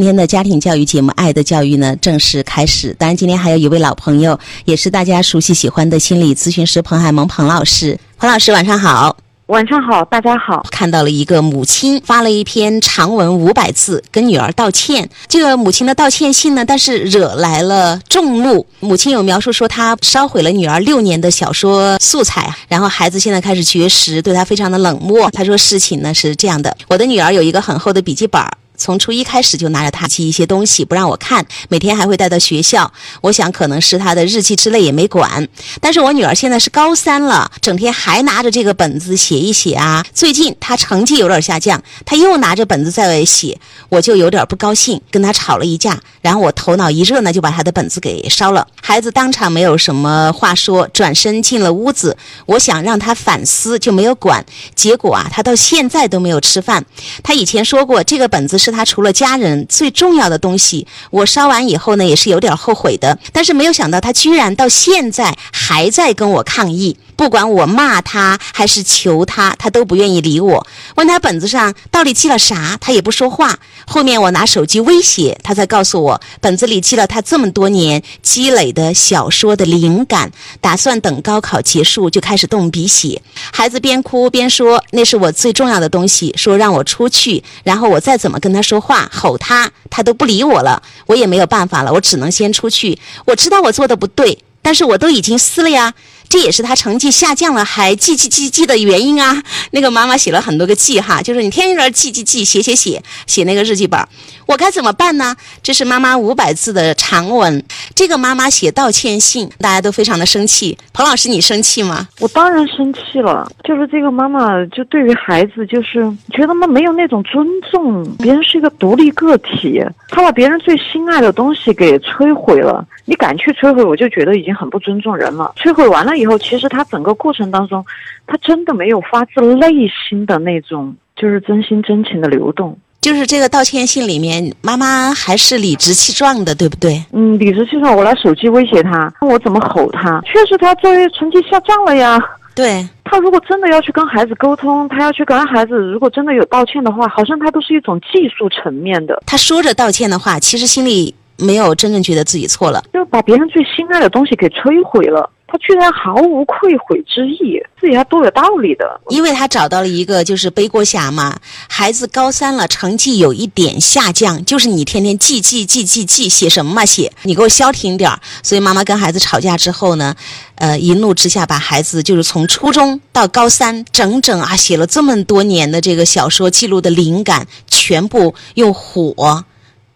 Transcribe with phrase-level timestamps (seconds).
[0.00, 2.96] 今天的家庭教育节目《爱的教育》呢正式开始。
[2.98, 7.98] 当然，今天还有一位老朋友，也是大家熟悉喜欢的心理咨询师彭海萌彭老师。
[8.16, 9.14] 彭老师，晚上好。
[9.48, 10.64] 晚上好，大家好。
[10.70, 15.06] 看到了一个母亲发了一篇长文五百字，跟女儿道歉。
[15.28, 18.66] 这个母亲的道歉信呢，但是惹来了众怒。
[18.78, 25.30] 母亲有描述说，她烧毁了女儿六年的小说素材，然后孩子现在开始绝食，对她非常的冷漠。
[25.30, 28.40] 她说事情呢是这样的：我的女儿有一个很厚的笔记本。
[28.80, 32.90] 从初一开始就拿着他记一些东西，不让我看，每天还会带到学校。
[33.20, 35.46] 我想可能是他的日记之类也没管。
[35.82, 40.02] 但是我女儿现在是高三了，整天还拿着这个本子写一写啊。
[40.14, 46.00] 最近她成绩有点下降，她又拿着本子在写，我就有点不高兴，跟她吵了一架。
[46.22, 48.66] 然后我头脑一热呢，就把她的本子给烧了。
[48.80, 52.16] 孩子当场没有什么话说，转身进了屋子。
[52.46, 54.42] 我想让他反思，就没有管。
[54.74, 56.82] 结果啊，他到现在都没有吃饭。
[57.22, 58.69] 他以前说过，这个本子是。
[58.70, 63.18] 他除了家人最重要的东西，我烧完以后呢，也是有点后悔的。
[63.32, 66.96] 但是没有想到，他居然到现在还在跟我抗议。
[67.20, 70.66] 不管我骂他还是求他，他都不愿意理我。
[70.94, 73.58] 问他本子上到底记了啥，他也不说话。
[73.86, 83.20] 后面我拿手机威胁他，才告诉我本子里记了他这么多年积累的小说的灵感，打算等高考结束就开始动笔写。
[83.52, 90.82] 孩子边哭边说：“那是我最重要的东西。”说让我出去，然后我再怎么跟他说话，吼他，他都不理我了。
[91.04, 92.98] 我也没有办法了，我只能先出去。
[93.26, 95.92] 我知道我做的不对，但是我都已经撕了呀。
[96.30, 99.42] 这也是他成绩下降了还记记记记的原因啊！
[99.72, 104.00] 那个妈妈写了很多个记哈，就是你天天在那记记记写写写写那个日记本，
[104.46, 105.34] 我该怎么办呢？
[105.60, 107.60] 这是妈妈五百字的长文，
[107.96, 110.78] 这个妈妈写道歉信，大家都非常的生气。
[110.92, 112.06] 彭老师，你生气吗？
[112.20, 122.86] 我当然生气了，就是这个妈妈就对于孩子就是觉得妈没有那种尊重，别人是一个独立个体，她把别人最心爱的东西给摧毁了。
[123.04, 125.52] 你敢去摧毁，我就觉得已经很不尊重人了。
[125.56, 127.84] 摧毁完了以后，其实他整个过程当中，
[128.26, 132.78] 他真的没有发自内心的那种，就是真心真情的流动。
[133.00, 137.02] 就是这个道歉信里面，妈妈还是理直气壮的，对不对？
[137.12, 137.96] 嗯，理直气壮。
[137.96, 140.20] 我拿手机威胁他，我怎么吼他？
[140.26, 142.18] 确实，他作业成绩下降了呀。
[142.54, 149.22] 对他，如果真的要去跟孩子沟通，他要去跟孩子，如果真的有道歉的话，好像他都是一种技术层面的。
[149.26, 151.14] 他说着道歉的话，其实心里。
[151.42, 155.30] 没有真正觉得自己错了，就把别人最心爱的东西给摧毁了。
[155.50, 159.00] 他居然毫无愧悔之意，自己还多有道理的。
[159.08, 161.36] 因为他找到了一个就是背锅侠嘛。
[161.68, 167.12] 孩子高三了，成绩有一点下降，就是你天天记记记记记，写什么嘛写？
[167.24, 168.20] 你给我消停点儿。
[168.42, 170.14] 所以妈妈跟孩子吵架之后呢，
[170.54, 179.44] 呃，一怒之下把孩子就是从初中到高三，整整啊写了这么多年的这个小说记录的灵感，全部用火。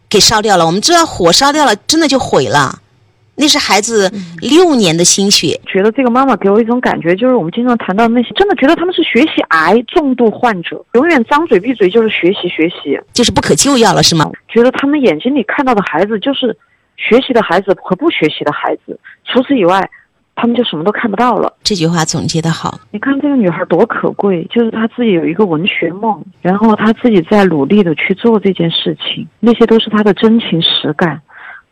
[0.06, 2.80] 给烧掉了，我们知道火烧掉了，真的就毁了。
[3.36, 5.60] 那是孩子六年的心血。
[5.66, 14.30] 觉得这个妈妈给我一种感觉，就是我们经常谈到那些，真的觉得他们是学习癌重度患者，永远张嘴闭嘴就是学习学习，就是不可救药了，是吗？
[14.48, 16.56] 觉得他们眼睛里看到的孩子就是
[16.96, 19.88] 学习的孩子和不学习的孩子，除此以外。
[20.36, 21.54] 他们就什么都看不到了。
[21.62, 22.76] 这句话总结的好。
[22.90, 31.22] 你看这个女孩多可贵，就是她自己有一个文学梦，然后她自己在努力的去做这件事情，那些都是她的真情实感，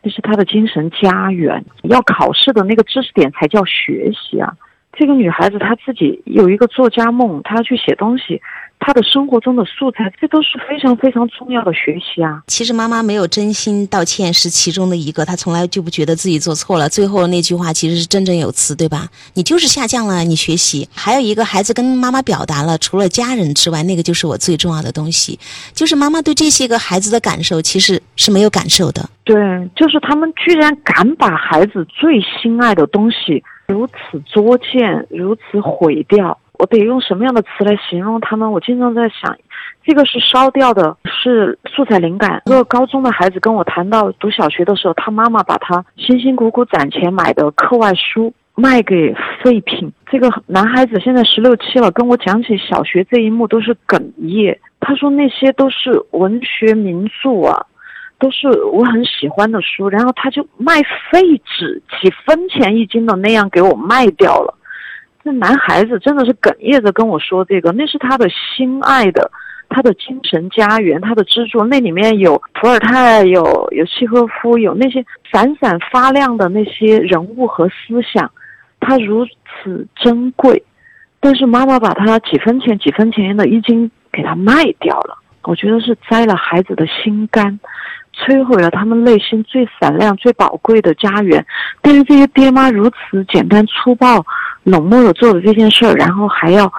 [0.03, 1.65] 这是他的精神家园。
[1.85, 4.53] 要考试的那个知识点才叫学习啊！
[4.97, 8.41] 这个女孩子她自己有一个作家梦，她要去写东西。
[8.85, 12.43] 她的生活中的素材，这都是非常非常重要的学习啊。
[12.49, 16.89] 其实妈妈没有真心道歉是其中的一个，她从来就不觉得自己做错了。
[16.89, 19.07] 最后那句话其实是振振有词，对吧？
[19.35, 20.89] 你就是下降了，你学习。
[20.93, 25.39] 还有一个孩子跟妈妈表达了，除了家人之外，那个就是我最重要的东西。
[25.73, 29.09] 就是妈妈对这些个孩子的感受其实是没有感受的。
[29.23, 29.37] 对，
[29.77, 36.39] 就是他们居然敢把孩子最心爱的东西如此作践，如此毁掉。
[36.59, 38.53] 我得用什么样的词来形容他们？
[38.53, 39.37] 我经常在想，
[39.83, 42.41] 这个是烧掉的，是素材灵感。
[42.47, 49.13] 一个高中的孩子跟我谈到读小学的时候，他妈妈把他辛辛苦苦攒钱买的课外书卖给
[49.43, 49.93] 废品。
[50.09, 54.57] 这个男孩子现在十六七了，跟我讲起小学这一幕都是哽咽。
[54.79, 57.67] 他说那些都是文学名著啊，
[58.23, 60.81] 都是我很喜欢的书，然后他就卖
[61.11, 64.55] 废纸，几分钱一斤的那样给我卖掉了。
[65.25, 69.29] 那男孩子真的是哽咽着跟我说：“这个，那是他的心爱的，
[69.69, 71.65] 他的精神家园，他的支柱。
[71.65, 73.43] 那里面有伏尔泰，有
[73.73, 78.31] 有契诃夫，有那些闪闪发亮的那些人物和思想，
[78.79, 80.63] 他如此珍贵。
[81.19, 87.61] 但是妈妈把他几分钱、几分钱的一斤给他卖掉了，我觉得是摘了孩子的心肝，
[88.13, 91.45] 摧毁了他们内心最闪亮、最宝贵的家园。
[91.81, 94.25] 但是这些爹妈如此简单粗暴、
[94.65, 96.73] 冷漠的做的这件事儿，然后还要。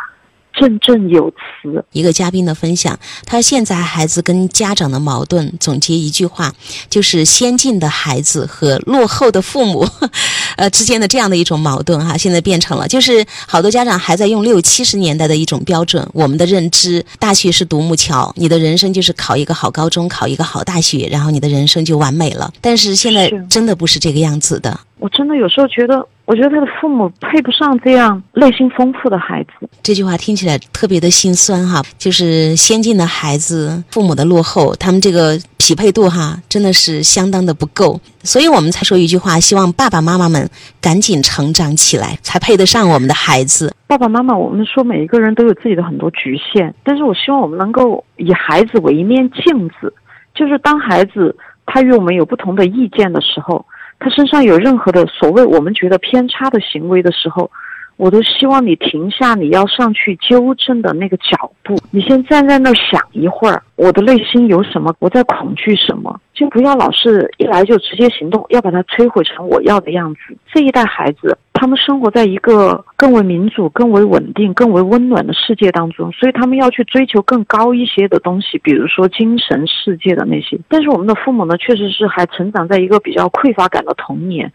[0.54, 1.84] 振振有词。
[1.92, 6.54] 一个嘉宾的分享，他现在孩子跟家长的矛盾，总结一句话，
[6.90, 9.88] 就是先进的孩子和落后的父母，
[10.56, 22.54] 呃之间的这样的一种矛盾哈，现在变成了，就是好多家长还在用六七十年代的一种标准，我们的认知，大学是独木桥，你的人生就是考一个好高中，考一个好大学，然后你的人生就完美了。
[22.62, 24.80] 但是现在真的不是这个样子的。
[25.04, 26.08] 我真的有时候觉得。
[26.26, 29.68] 我觉得他的父母配不上这样内心丰富的孩子。
[29.84, 38.00] 这句话听起来特别的心酸哈，就是先进的孩子，父母的落后，他们这个匹配度哈，真的是相当的不够。
[38.24, 43.76] 所以我们才说一句话，希望爸爸妈妈们赶紧成长起来，才配得上我们的孩子。
[43.86, 49.94] 爸爸妈妈，我们说每一个人都有自己的很多局限，但是我希望我们能够以孩子为一面镜子，
[50.34, 51.36] 就是当孩子
[51.66, 53.66] 他与我们有不同的意见的时候。
[54.04, 57.50] 他身上有任何的所谓我们觉得偏差的行为的时候，
[57.98, 61.78] 我都希望你停下你要上去纠正的那个脚步。
[61.92, 64.94] 你先站在那儿想一会儿，我的内心有什么？
[65.00, 66.20] 我在恐惧什么？
[66.34, 70.20] 就不要老是一来就直接行动，要把它摧毁成我要的样子。
[70.52, 71.38] 这一代孩子。
[71.56, 80.60] 他们生活在一个更为民主、更为稳定、更为温暖的世界当中，所以他们要去追求更高一些的东西，比如说精神世界的那些。
[80.68, 84.52] 但是我们的父母呢，确实是还成长在一个比较匮乏感的童年，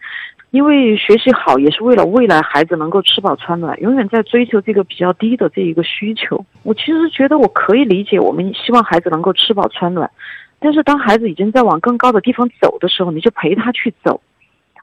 [0.51, 6.43] 因为学习好也是为了未来孩子能够吃饱穿暖，永远在追求这个比较低的这一个需求。
[6.63, 10.09] 我其实觉得我可以理解，我们希望孩子能够吃饱穿暖，
[10.59, 14.21] 但是当孩子已经在往更高的地方走的时候，你就陪他去走，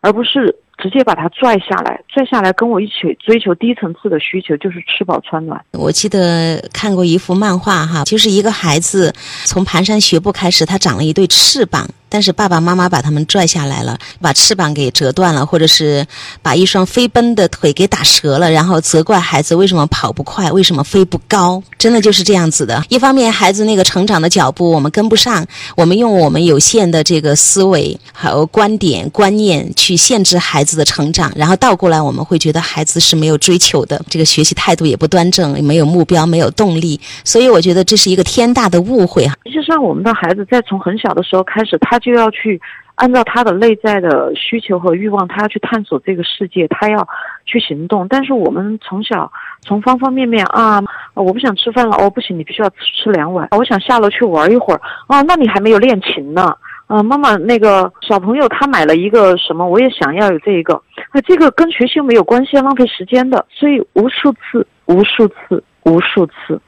[0.01, 0.57] 而不是。
[0.79, 5.59] 直接把他拽下来，拽下来跟我一起追求低层次的需求，就是吃饱穿暖。
[5.73, 9.11] 我记得看过一幅漫画哈，就是一个孩子
[9.47, 11.89] 从蹒跚学步开始，他长了一对翅膀。
[12.09, 16.07] 但是爸爸妈妈把他们拽下来了，把翅膀给折断了，或者是
[16.43, 22.83] 把一双飞奔的腿给打折了，然后责怪孩子为什么跑不快，为什么飞不高，真的就是这样子的。
[22.89, 25.45] 一方面，孩子那个成长的脚步我们跟不上，
[25.77, 37.01] 我们用我们有限的这个思维还有观点观念去限制孩子的成长，然后倒过来我们会觉得孩子是没有追求的，这个学习态度也不端正，没有目标，没有动力。
[37.25, 39.25] 所以我觉得这是一个天大的误会。
[39.45, 42.61] 实际上，我们的孩子在从很小的时候开始，他他就要去
[42.97, 47.09] 按照他的内在的需求和欲望，他要去探索这个世界，他要
[47.47, 48.07] 去行动。
[48.07, 49.33] 但是我们从小
[49.63, 50.83] 从方方面面啊，
[51.15, 53.49] 我不想吃饭了，哦不行，你必须要吃两碗。
[53.53, 56.55] 我想下楼去玩一会儿啊，那你还没有练琴呢。
[56.87, 60.75] 啊，妈妈，那个小朋友他买了一个什么，我也想要有这一个。
[61.13, 63.47] 啊，这个跟学习没有关系，浪费时间的。
[63.51, 66.61] 所以无数次、无数次、无数次，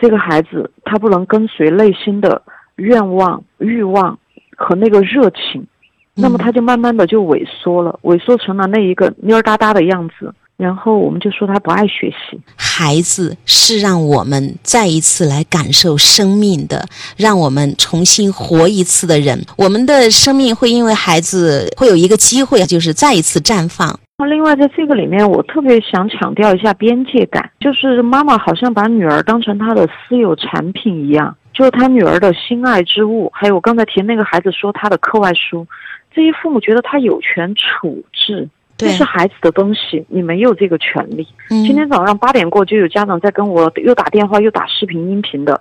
[0.00, 2.42] 这个孩子他不能跟随内心的
[2.76, 4.18] 愿望、欲望。
[4.62, 5.66] 和那个热情，
[6.14, 10.32] 那么他就慢慢的就萎缩了，萎缩成了那一个蔫儿哒哒的样子。
[10.58, 12.38] 然后我们就说他不爱学习。
[12.54, 16.86] 孩子是让我们再一次来感受生命的，
[17.16, 19.44] 让我们重新活一次的人。
[19.56, 23.98] 我们的生命会因为孩子会有一个机会，就是再一次绽放。
[24.18, 31.34] 那另外在这个里面，我特别想强调一下边界感，就是妈妈好像把女儿当成她的私有产品一样。
[31.52, 35.66] 就是他女儿的心爱之物，还有我刚才提那个孩子说他的课外书，
[36.10, 41.26] 这些父母觉得他有权处置，这是孩子的东西，你没有这个权利。
[41.48, 45.60] 今天早上八点过就有家长在跟我又打电话又打视频音频的，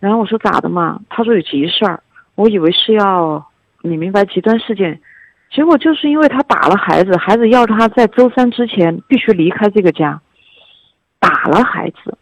[0.00, 1.00] 然后我说咋的嘛？
[1.08, 2.02] 他说有急事儿，
[2.34, 3.46] 我以为是要
[3.82, 5.00] 你明白极端事件，
[5.52, 10.20] 结果就是因为他打了孩子，孩子要他在周三之前必须离开这个家，
[11.20, 12.18] 打了孩子。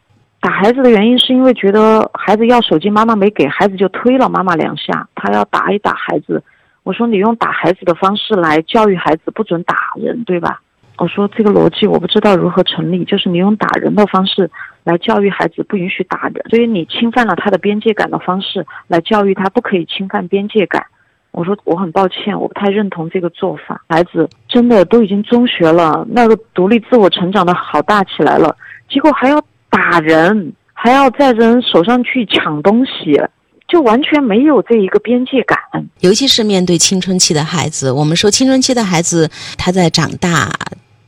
[0.47, 5.09] 打孩子的原因是因为觉得孩子要手机，妈妈没给，孩子就推了妈妈两下。
[5.17, 6.41] 他要打一打孩子，
[6.85, 10.61] 我说你用打孩子的方式来教育孩子，不准打人，对吧？
[10.99, 14.49] 我说这个逻辑我不知道如何成立，就是你用打人的方式
[14.85, 20.87] 来教育孩子，不允许打人，所以你侵犯了他的边界感的方式来教育他，不可以侵犯边界感。
[21.33, 23.83] 我说我很抱歉，我不太认同这个做法。
[23.89, 28.57] 孩子真的都已经中学了，那个独立自我成长的好大起来了，
[28.89, 29.45] 结果还要。
[29.77, 33.21] 打人还要在人手上去抢东西，
[33.69, 35.59] 就完全没有这一个边界感。
[36.01, 40.51] 尤其是面对青春期的孩子，我们说青春期的孩子他在长大，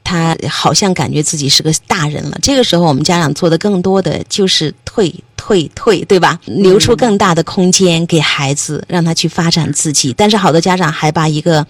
[0.05, 2.37] 他好像感觉自己是个大人了。
[2.43, 6.39] 这个时候，我们家长做的更多的就是退退退，对吧？
[6.45, 10.13] 留出更大的空间给孩子，让他去发展自己。
[10.15, 11.67] 但是，好多家长还把一个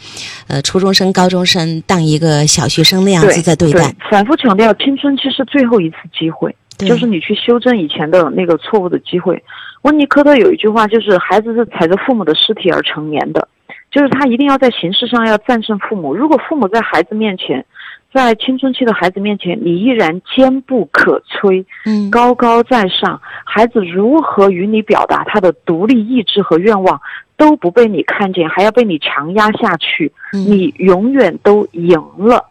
[0.48, 3.94] 呃初中生、高中生当一个小学生那样子在对待。
[4.10, 6.54] 反复强调，青春期是最后一次机会。
[6.78, 9.42] 就是你去修正以前的那个错误的机会。
[9.82, 13.48] 温尼科特有一句话，就是孩子是踩着父母的尸体而成年的。
[13.90, 16.14] 就是他一定要在形式上要战胜父母。
[16.14, 17.64] 如果父母在孩子面前，
[18.12, 27.00] 在青春期的孩子面前，你依然坚不可摧，嗯，高高在上，孩子如何与你表达他的独立意志和愿望，
[27.38, 32.44] 都不被你看见，还要被你强压下去，嗯你永远都赢了。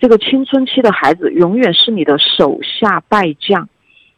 [0.00, 3.68] 这个青春期的孩子永远是你的手下败将。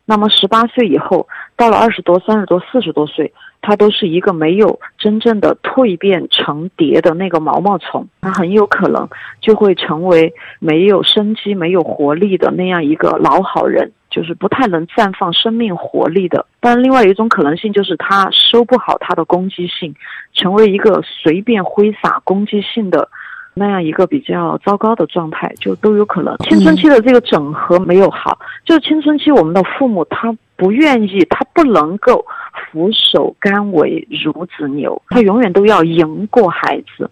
[0.04, 9.08] 那么十八岁以后，到了二十多、三十多、四十多岁，他都是一个没有真正的蜕变成蝶的那个毛毛虫，他很有可能
[9.40, 16.46] 就会成为没有生机、没有活力的那样一个老好人，就是不太能绽放生命活力的。
[16.60, 19.94] 但另外一种可能性就是他收不好他的攻击性，
[20.34, 23.08] 成为一个随便挥洒攻击性的。
[23.54, 26.36] 那样一个比较糟糕的状态，就都有可能。
[26.38, 37.10] 青春期的这个整合没有好，就是青春期我们的父母他不愿意，他不能够俯首甘为孺子牛，他永远都要赢过孩子。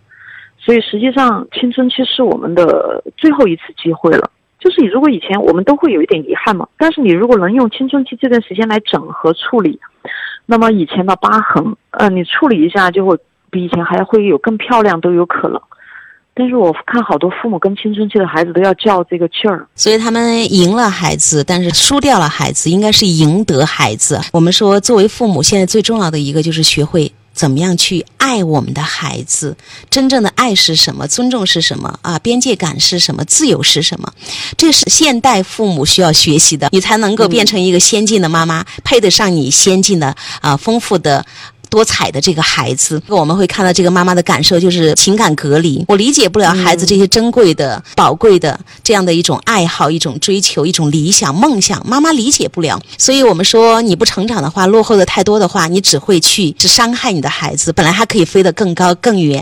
[0.59, 4.31] 所以实际上，青春期是我们的最后一次机会了。
[4.59, 9.81] 就是你如果以前我们都会有一点遗憾嘛，但是你如果能用青春期这段时间来整合处理，
[10.45, 13.17] 那么以前的疤痕，呃，你处理一下就会
[13.51, 15.59] 比以前还会有更漂亮都有可能。
[16.33, 24.21] 但是我看好多父母跟青春期的孩子都要较这个劲儿，所以他们赢了孩子，但是输掉了孩子，应该是赢得孩子。
[24.33, 29.55] 我们说，作为父母，现在最重要的一个就是学会怎么样去爱我们的孩子。
[29.91, 31.07] 真正的爱是什么？
[31.07, 31.99] 尊重是什么？
[32.01, 33.23] 啊，边界感是什么？
[33.25, 34.11] 自由是什么？
[34.57, 41.27] 这是现代父母需要学习的，你才能够变成一个先进的妈妈，配得上你先进的啊丰富的。
[41.71, 52.83] 多彩的这个孩子，我们会看到这个妈妈的感受就是情感隔离，我理解不了孩子这些珍贵的、宝贵的这样的一种爱好、一种追求、一种理想、梦想，妈妈理解不了。
[52.99, 57.73] 所以我们说，你不成长的话，落后的太多的话，你只会去只伤害你的孩子。
[57.73, 59.39] 本来他可以飞得更高更远，